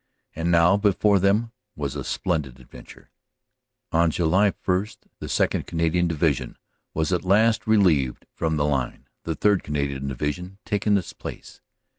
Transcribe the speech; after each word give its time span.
And 0.35 0.49
now 0.49 0.77
before 0.77 1.19
them 1.19 1.51
was 1.75 1.95
a 1.95 2.03
splendid 2.03 2.59
adventure. 2.59 3.11
On 3.91 4.09
July 4.09 4.51
1, 4.65 4.87
the 5.19 5.27
2nd. 5.27 5.67
Canadian 5.67 6.07
Division 6.07 6.57
was 6.95 7.13
at 7.13 7.23
last 7.23 7.67
relieved 7.67 8.25
from 8.33 8.57
the 8.57 8.65
line, 8.65 9.05
the 9.25 9.35
3rd. 9.35 9.61
Canadian 9.61 10.07
Division 10.07 10.57
taking 10.65 10.97
its 10.97 11.13
place. 11.13 11.61